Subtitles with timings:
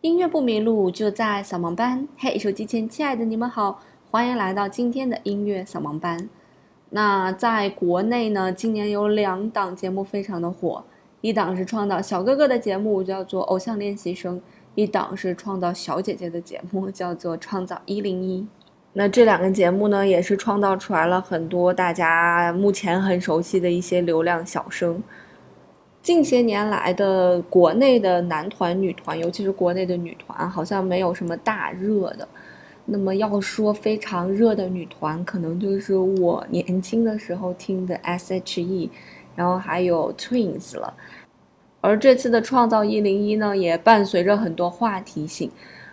[0.00, 2.06] 音乐不迷路，就在扫盲班。
[2.16, 3.80] 嘿，手机前亲爱的你们好，
[4.12, 6.28] 欢迎来到今天的音乐扫盲班。
[6.90, 10.84] 那在国内呢，今年有两档节目非常的火，
[11.20, 14.36] 一档是创造小哥哥的节目，叫做《偶像练习生》；
[14.76, 18.42] 一档是创造小姐姐的节目，叫做《创造一零一》。
[18.92, 25.02] 那这两个节目呢，也是创造出来了很多大家目前很熟悉的一些流量小生。
[26.02, 32.26] 近些年来的国内的男团、女团，尤其是国内的女团，好像没有什么大热的。
[32.86, 38.90] 那么要说非常热的女团，可能就是我年轻的时候听的 S.H.E，
[39.36, 40.94] 然后还有 Twins 了。
[41.82, 45.50] 而这次的创造一零一呢，也伴随着很多话题性。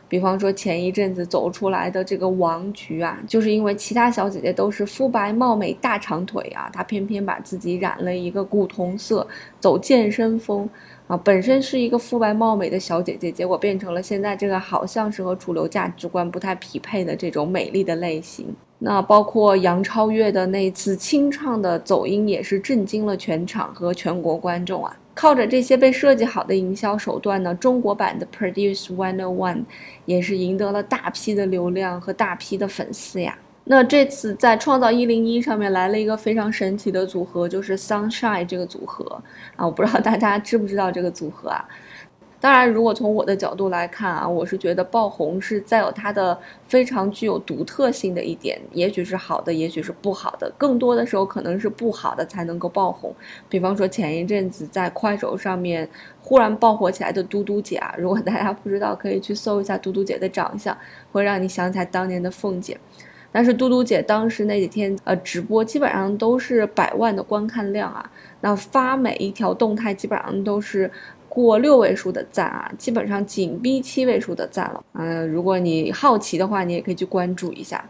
[0.08, 9.27] 比方说前一阵子走出来的这个王菊啊，就是因为其他小姐姐都是肤白貌美大长腿啊，她偏偏把自己染了一个古铜色，
[9.60, 10.70] 走健身风
[11.08, 18.46] 啊，本身是一个肤白貌美的小姐姐，结果变成了现在这个好像是和主流价值观不太匹配的这种美丽的类型。
[18.77, 24.96] 那包括杨超越的那次清唱的走音，也是震惊了全场和全国观众啊。
[25.16, 29.63] 靠着这些被设计好的营销手段呢，中国版的 Produce One o One
[30.05, 33.35] 也是赢得了大批的流量和大批的粉丝呀。
[33.63, 39.20] 那这次在创造一零一上面来了一个非常神奇的组合，就是 Sunshine 这个组合
[39.55, 41.66] 啊，我不知道大家知不知道这个组合啊。
[42.46, 53.12] 当然，如果从我的角度来看啊，我是觉得爆红是再有它的非常具有独特性的一点，也许是好的，也许是不好的，更多的时候可能是不好的才能够爆红。
[53.49, 55.90] 比方说前一阵子在快手上面
[56.21, 60.77] 忽然爆火起来的嘟嘟姐啊，如果大家不知道，可以去搜一下嘟嘟姐的长相，
[61.12, 62.77] 会让你想起来当年的凤姐。
[63.32, 68.09] 但是嘟嘟姐当时那几天呃直播基本上都是百万的观看量啊，
[68.40, 70.91] 那发每一条动态基本上都是。
[71.36, 74.81] 过六位数的赞啊，基本上紧逼七位数的赞了。
[74.94, 77.84] 嗯，如果你好奇的话，你也可以去关注一下。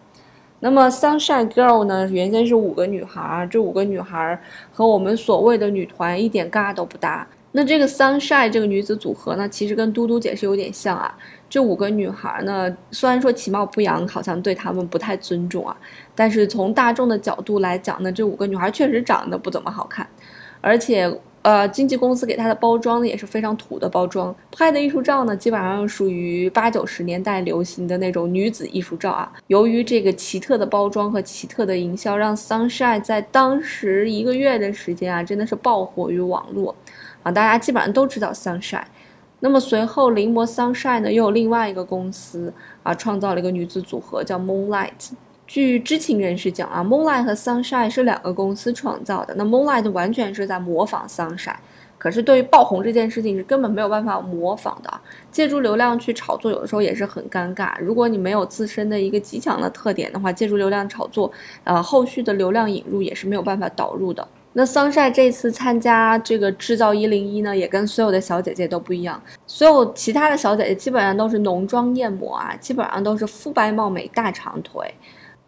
[0.62, 4.42] 那么 Sunshine Girl 呢，原先是五个女孩，这五个女孩
[4.72, 7.28] 和我们所谓的女团一点嘎都不搭。
[7.52, 11.16] 那这个 Sunshine 这个女子组合呢，其实跟嘟嘟姐是有点像啊。
[11.48, 15.78] 这五个女孩呢，虽然说其貌不扬，好像对她们不太尊重啊，
[16.16, 20.08] 但是从大众的角度来讲呢，这五个女孩确实长得不怎么好看，
[20.62, 21.16] 而且。
[21.46, 29.32] 呃，经纪公司给她的包装呢也是非常土的包装，拍的艺术照呢基本上属于八九十年代流行的那种女子艺术照啊。
[29.46, 36.74] 由于这个奇特的包装和奇特的营销，让 Sunshine 在当时一个月的时间啊，真的是爆火于网络，
[37.22, 38.82] 啊，大家基本上都知道 Sunshine。
[39.42, 42.52] 那么随后，临摹 Sunshine 呢又有另外一个公司
[42.82, 45.12] 啊，创造了一个女子组合叫 Moonlight。
[45.48, 49.34] 据知情人士讲啊，Moonlight 和 Sunshine 是两个公司创造的。
[49.36, 51.56] 那 Moonlight 完全是在模仿 Sunshine，
[52.00, 54.92] 可是对于爆红这件事情是根本没有办法模仿的。
[55.32, 57.74] 借助流量去炒作，有的时候也是很尴尬。
[57.80, 61.32] 如果你没有自身的一个极强的特点的话，借助流量炒作，
[61.64, 64.28] 呃，后续的流量引入也是没有办法导入的。
[64.54, 69.22] 那 Sunshine 这次参加这个制造一零一呢，也跟所有的小姐姐都不一样。
[69.46, 74.92] 所有其他的小姐姐基本上都是浓妆艳抹啊，基本上都是肤白貌美、大长腿。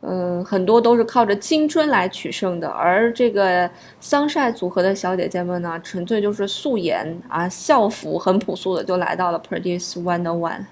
[0.10, 3.70] 嗯，很多都是靠着青春来取胜的，而这个
[4.00, 10.66] 桑晒组合的小姐姐们呢，纯粹就是素颜啊，校服很朴素的就来到了 Produce One o One，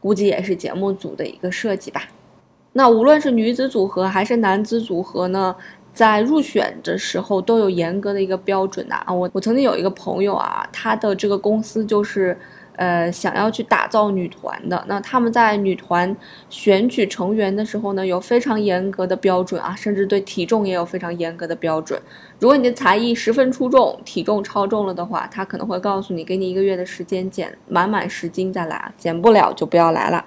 [0.00, 2.02] 估计也是节目组的一个设计吧。
[2.74, 5.56] 那无论是女子组合还是男子组合呢，
[5.94, 9.10] 在入选的时候都有严格的一个标准的啊。
[9.10, 12.36] 我我曾经有一个朋友啊，他的这个公司就是。
[12.76, 16.16] 呃，想要去打造女团的，那他们在女团
[16.50, 22.00] 选取成员的时候呢，有非常严格的标准啊，甚至对体重也有非常严格的标准。
[22.40, 30.24] 如果你的才艺十分出众，体重超重了的话，他可能会告诉你，给你一个月的时间减满满十斤再来，减不了就不要来了。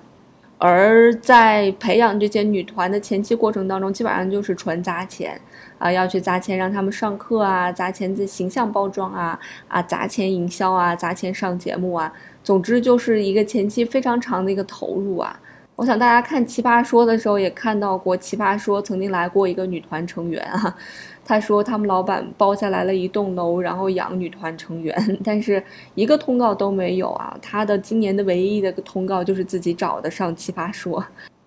[0.60, 5.40] 而在培养这些女团的前期过程当中，基本上就是纯砸钱
[5.78, 12.12] 啊，要去砸钱让他们上课啊，砸钱自形象包装啊，啊，砸钱营销啊，砸钱上节目啊。
[12.44, 15.38] 总之就是一个前期非常长的一个投入啊！
[15.78, 20.76] 我想大家看《奇葩说》的时候也看到过，《奇葩说》曾经来过一个女团成员啊，
[21.24, 25.64] 他说他们老板包下来了一栋楼，然后养女团成员，但是
[25.94, 27.38] 一个通告都没有啊！
[27.44, 31.00] 他的今年的唯一的通告就是自己找的上《奇葩说》。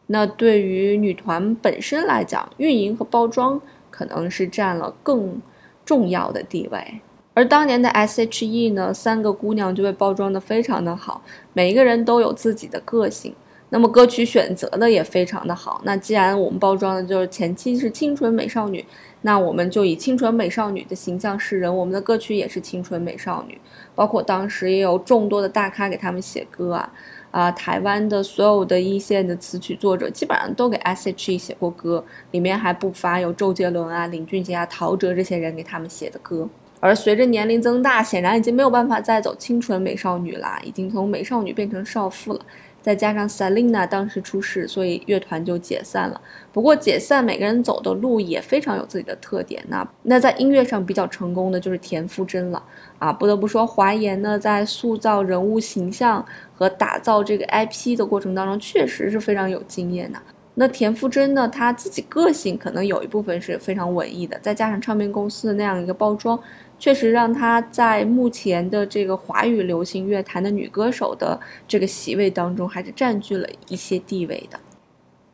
[0.07, 3.61] 那对于女团本身来讲，运营和包装
[3.91, 5.43] 可能是占了更
[5.85, 7.01] 重要的地位。
[7.35, 11.21] 而当年的 S.H.E 呢，三个姑娘就被包装的非常的好，
[11.53, 13.35] 每一个人都有自己的个性，
[13.71, 15.81] 那么歌曲选择的也非常的好。
[15.85, 18.85] 那既然我们包装的就是前期是清纯美少女，
[19.23, 23.59] 那我们就以清纯美少女的形象示人，我们的歌曲也是清纯美少女，
[23.95, 26.93] 包括当时也有众多的大咖给他们写歌啊。
[27.31, 36.49] 啊，台湾的所有的一线的词曲作者基本上都给 S.H.E 写过歌，里面还不乏有周杰伦啊、林俊杰啊、陶喆这些人给他们写的歌。
[36.81, 42.41] 而随着年龄增大，显然已经没有办法再走清纯美少女啦，已经从美少女变成少妇了。
[42.83, 46.21] 再加上 Selina 当时出事，所以乐团就解散了。
[46.53, 49.63] 不过解散，每个人走的路也非常有自己的特点。
[49.69, 52.63] 那那在音乐上比较成功的就是田馥甄了
[52.99, 53.13] 啊！
[53.13, 56.25] 不得不说，华研呢在塑造人物形象
[56.55, 60.19] 和打造这个 IP 的过程当中，确实是非常有经验的。
[60.55, 66.39] 那田馥甄呢，她自己个性可能有一部分是非常文艺的，再加上唱片公司的那样一个包装。
[66.81, 71.39] 确实让她在目前的这个华语流行乐坛的女歌手的
[71.69, 74.59] 这个席位当中，还是占据了一些地位的。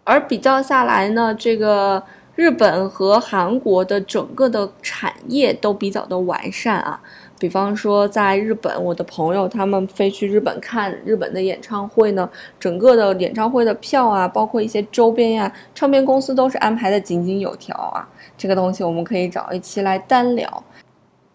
[0.04, 2.02] 而比较下来呢，这个
[2.34, 7.00] 日本和韩国的整个的产业都比较的完善啊。
[7.38, 12.26] 比方说，在日本，我的朋友他们飞去日本看日本的演唱会呢，
[12.58, 18.08] 整个的演唱会的票啊，包括一些周边呀，唱片公司都是安排的井井有条啊。
[18.38, 20.64] 这个东西我们可以找一期来单聊。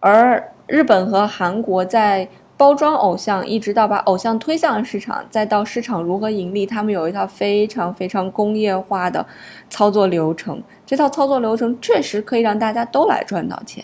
[0.01, 2.27] 而日本和韩国在
[2.57, 9.25] 包装偶像，一直到把偶像推向市场，再到市场如何盈利，他们有一套非常非常工业化的
[9.69, 10.61] 操作流程。
[10.85, 13.83] 这套操作流程确实可以让大家都来赚到钱。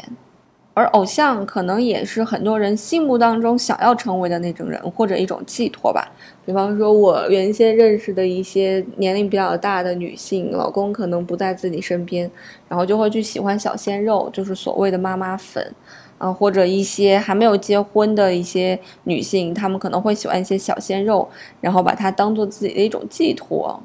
[0.73, 6.07] 而偶像可能也是很多人心目当中想要成为的那种人，或者一种寄托吧。
[6.45, 12.29] 比方说，我原先认识的一些年龄比较大的女性，老公可能不在自己身边，
[12.69, 15.73] 然后就会去喜欢小鲜肉，就是所谓的妈妈粉。
[16.17, 21.29] 啊，或者一些还没有结婚的一些女性，她们可能会喜欢一些小鲜肉，
[21.61, 23.81] 然后把它当做自己的一种寄托。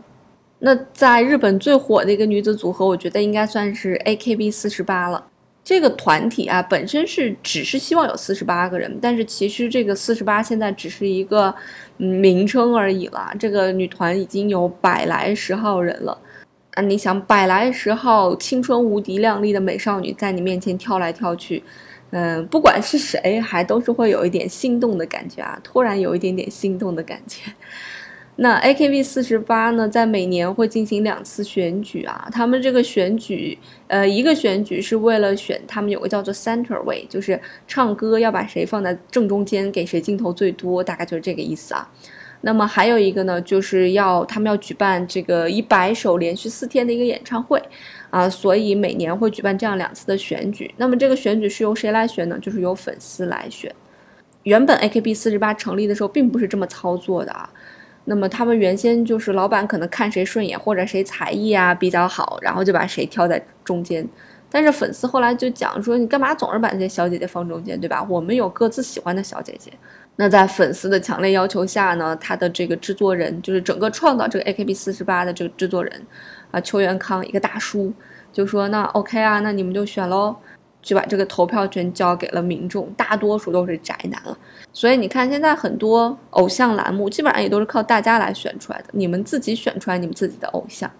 [0.60, 4.50] 那在日本最火的一个女子组合，我觉得应该算是 A.K.B.
[4.50, 5.26] 四十八了。
[5.64, 11.54] 这个团体啊，本身是只是希望有四十八个人，但是其实这个四十八现在只是一个
[11.96, 13.32] 名称而已了。
[13.38, 16.16] 这个女团已经有百来十号人了。
[16.74, 21.62] 啊，你想百来十号青春无敌、靓丽的美少女在你面前跳来跳去。
[22.12, 27.50] 嗯，不管是谁，还都是会有一点心动的感觉啊，突然有一点点心动的感觉。
[28.36, 41.90] 那 AKB 四十八呢，在每年会进行两次选举啊，他们这个选举，呃，一个选举是为了选他们有个叫做 Center 位，就是唱歌要把谁放在正中间，给谁镜头最多，大概就是这个意思啊。
[42.42, 47.60] 那么还有一个呢，就是要他们要举办这个一百首连续四天的一个演唱会。
[48.10, 50.70] 啊，所以每年会举办这样两次的选举。
[50.76, 52.38] 那么这个选举是由谁来选呢？
[52.42, 53.74] 就是由粉丝来选。
[54.42, 57.48] 原本 AKB 四十八成立的时候并不是这么操作的啊。
[58.04, 64.06] 那么他们原先就是老板可能看谁顺眼，或者谁才艺啊比较好，然后就把谁挑在中间。
[64.50, 68.06] 但是粉丝后来就讲说，你干嘛总是把那些小姐姐放中间，对吧？
[68.10, 69.72] 我们有各自喜欢的小姐姐。
[70.16, 76.06] 那在粉丝的强烈要求下呢，他的这个制作人就是整个创造这个 AKB 四十八的这个制作人。
[76.50, 77.90] 啊，邱元康一个大叔
[78.30, 80.36] 就说：“那 OK 啊，那你们就选喽，
[80.82, 84.36] 就把这个投票权交给了民众，大多数都是宅男了。
[84.70, 90.90] 所以你看，现在很多偶像栏目基本上也都是靠大家来选出来的，你们自己选出来你们自己的偶像。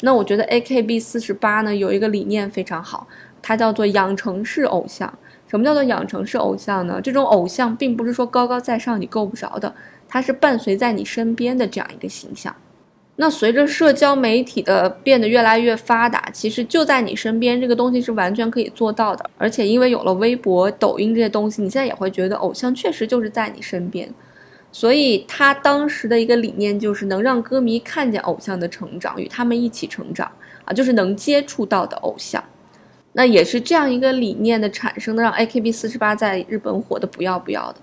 [0.00, 3.06] 那我觉得 AKB 四十八呢有一个理念非常好，
[3.42, 5.12] 它叫做养成式偶像。
[5.48, 7.00] 什么叫做养成式偶像呢？
[7.02, 9.74] 这种偶像并不是说高高在上你够不着的，
[10.06, 12.54] 它是伴随在你身边的这样一个形象。”
[13.20, 19.28] 那随着社交媒体的变得越来越发达，其实就在你身边，这个东西是完全可以做到的。
[19.36, 24.08] 而且因为有了微博、抖音这些东西，你现在也会觉得偶像确实就是在你身边。
[24.70, 30.30] 所以他当时的一个理念就是能让歌迷看见偶像的成长，与他们一起成长
[30.64, 32.40] 啊，就是能接触到的偶像。
[33.18, 37.80] 那也是这样一个理念的产生的，让 AKB 四十八在日本火的不要不要的。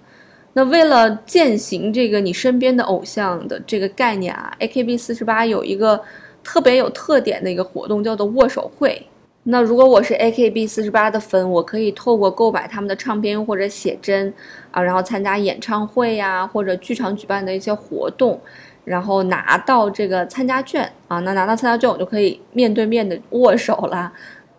[0.54, 6.02] 那为了践行这个你身边的偶像的这个概念啊，AKB 四十八有一个
[6.42, 9.06] 特别有特点的一个活动，叫做握手会。
[9.44, 14.34] 那如果我是 AKB 四十八的粉，我可以透过购买他们的唱片或者写真
[14.72, 18.40] 啊，然后参加演唱会呀，或者剧场举办的一些活动，
[18.86, 21.20] 然后拿到这个参加券啊。
[21.20, 24.14] 那拿到参加券，我就可以面对面的握手了。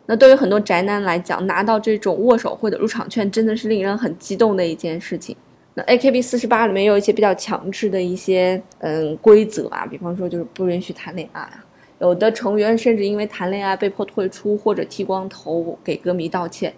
[0.06, 5.36] 那对于很多宅男来讲，拿到这种握手会的入场券，真的是令人很激动的一件事情。
[5.74, 11.64] 那 AKB 四十八里面也有一些比较强制的一些嗯规则啊，比方说就是不允许谈恋爱啊，
[11.98, 16.72] 有的成员甚至因为谈恋爱被迫退出或者剃光头给歌迷道歉。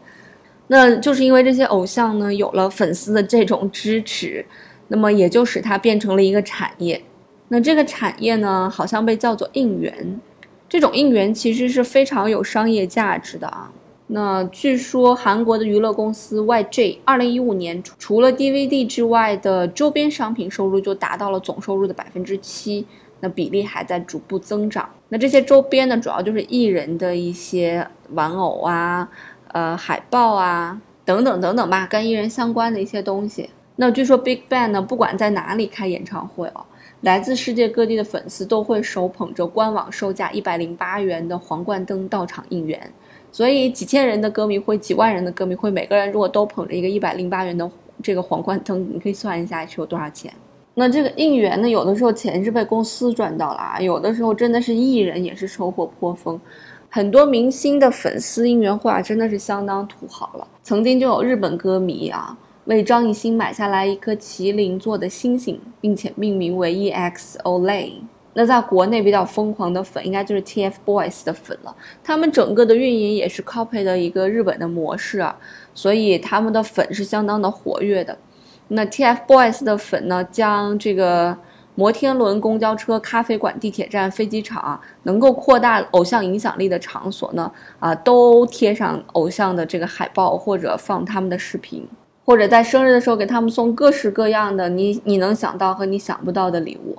[0.66, 4.44] 那就是因为这些偶像呢有了粉丝的这种支持，
[4.88, 7.00] 那么也就使它变成了一个产业。
[7.48, 10.20] 那这个产业呢好像被叫做应援，
[10.68, 13.70] 这种应援其实是非常有商业价值的啊。
[14.08, 22.86] 那据说韩国的娱乐公司 YG 二零一五年除了 DVD 之外的周边商品收入就达到了总收入的百分之七，
[23.20, 24.88] 那比例还在逐步增长。
[25.10, 29.08] 那这些周边呢，主要就是艺人的一些玩偶啊、
[29.52, 33.50] 呃海报啊等等等等吧，跟艺人相关的一些东西。
[33.76, 36.64] 那据说 Big Bang 呢，不管在哪里开演唱会哦，
[37.02, 42.92] 来自世界各地的粉丝都会手捧着官网售价一百零八元的皇冠灯到场应援。
[43.30, 47.70] 所以几千人的歌迷会，几万人的歌迷会，每个人如果都捧着一个一百零八元的
[48.02, 50.32] 这个皇冠灯，你可以算一下是有多少钱。
[50.74, 56.40] 那这个应援呢，有的时候钱是被公司赚到了啊，有的时候真的是艺人也是收获颇丰。
[56.88, 60.48] 很多明星的粉丝应援会啊，真的是相当土豪了。
[60.62, 62.36] 曾经就有日本歌迷啊，
[62.68, 67.92] 为张艺兴买下来一颗麒麟座的星星，并且命名为 EXO-LAY。
[68.34, 71.74] 那在国内比较疯狂的粉，应该就是 TFBOYS 的粉了。
[72.04, 75.34] 他们整个的运营也是 copy 的一个日本的模式啊，
[75.72, 78.18] 所以他们的粉是相当的活跃的。
[78.68, 81.34] 那 TFBOYS 的粉呢，将这个
[81.74, 91.88] 摩天轮、公交车、咖啡馆、地铁站、飞机场能够扩大偶像影响力的场所呢，啊，都贴上偶像的这个海报，或者放他们的视频，
[92.28, 96.94] 或者在生日的时候给他们送各式各样的你你能想到和你想不到的礼物。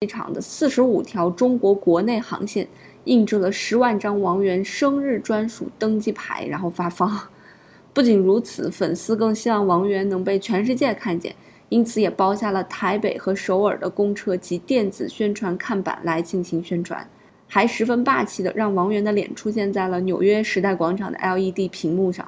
[0.00, 2.66] 机场的四十五条中国国内航线
[3.04, 7.28] 印制了十万张王源生日专属登机牌，然后发放。
[7.92, 11.36] 不仅如此，粉丝更希望王源能被全世界看见，
[11.68, 17.06] 因此也包下了台北和首尔的公车及电子宣传看板来进行宣传，
[17.46, 22.26] 还十分霸气的让王源的脸出现在了纽约时代广场的 LED 屏幕上。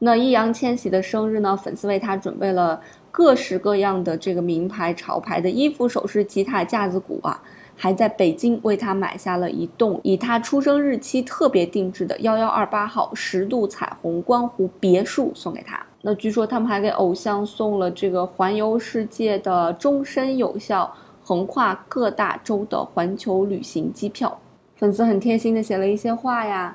[0.00, 1.56] 那易烊千玺的生日呢？
[1.56, 2.80] 粉丝为他准备了。
[3.12, 7.42] 各式各样的这个名牌潮牌的衣服、首饰、吉他、架子鼓啊，
[7.76, 15.84] 还在北京为他买下了一栋以他出生日期特别定制的幺幺二八号十度彩虹观湖别墅送给他。
[16.02, 24.38] 那据说他们还给偶像送了这个环游世界的终身有效、横跨各大洲的环球旅行机票。
[24.76, 26.74] 粉丝很贴心的写了一些话呀，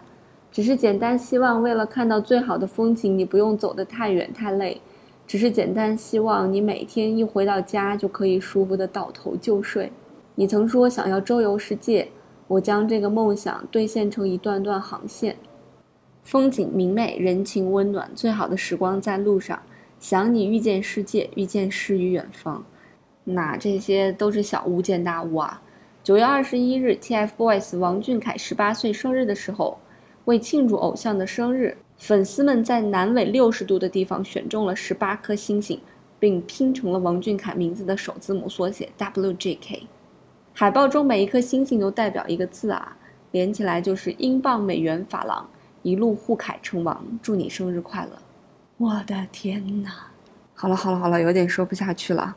[0.55, 4.79] 只是简单希望为了看到最好的风景，你不用走得太远太累。
[5.27, 9.91] 只是简单希望你每天一回到家就可以舒服的倒头就睡。
[10.33, 12.07] 你曾说想要周游世界，
[12.47, 15.35] 我将这个梦想兑现成一段段航线，
[16.23, 19.61] 风景明媚，人情温暖，最好的时光在路上。
[19.99, 22.63] 想你遇见世界，遇见诗与远方。
[23.25, 25.61] 那这些都是小巫见大巫啊！
[26.01, 29.77] 九月二十一日，TFBOYS 王俊凯十八岁生日的时候，
[30.25, 31.77] 为庆祝偶像的生日。
[31.97, 35.79] 粉丝们在南纬六十度的地方选中了十八颗星星，
[36.19, 39.83] 并拼成了王俊凯名字的首字母缩写 WJK。
[40.53, 42.97] 海报中每一颗星星都代表一个字啊，
[43.31, 45.49] 连起来就是英镑、美元、法郎，
[45.83, 47.01] 一路互凯称王。
[47.21, 48.11] 祝你生日快乐！
[48.77, 49.89] 我的天哪！
[50.53, 52.35] 好了好了好了，有点说不下去了。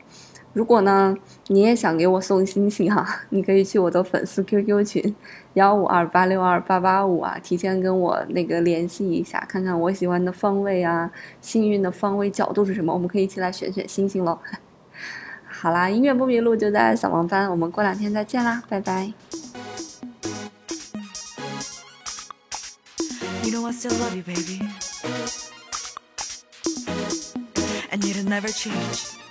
[0.51, 1.15] 如果呢，
[1.47, 5.15] 你也想给我送星星哈、 你可以去我的粉丝 QQ 群
[5.53, 14.39] 幺五二八六二八八五啊，提前跟我那个联系一下，看看我喜欢的方位啊，幸运的方位角度是什么，我们可以一起来选选星星喽。
[15.47, 19.13] 好啦，音乐不迷路就在小王班，我们过两天再见啦，拜拜。
[23.43, 24.61] You know still love you, baby.
[27.91, 29.28] And never change.